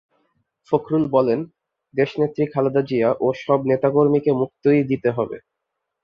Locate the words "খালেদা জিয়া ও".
2.53-3.27